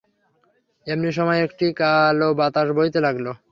[0.87, 3.25] এমনি সময় একটি কাল বাতাস বইতে লাগল।